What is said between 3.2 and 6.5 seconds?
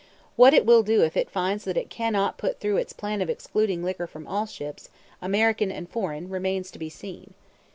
of excluding liquor from all ships, American and foreign,